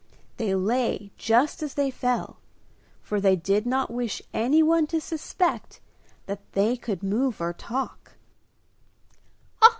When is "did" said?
3.35-3.67